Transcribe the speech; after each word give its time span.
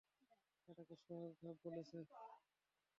এটাকে 0.69 0.95
সহজ 1.03 1.31
ধাপ 1.41 1.57
বলছ? 1.65 1.91